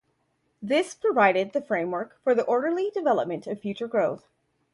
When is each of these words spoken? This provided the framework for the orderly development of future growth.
This 0.63 0.95
provided 0.95 1.53
the 1.53 1.61
framework 1.61 2.17
for 2.23 2.33
the 2.33 2.43
orderly 2.45 2.89
development 2.91 3.45
of 3.45 3.59
future 3.59 3.87
growth. 3.87 4.27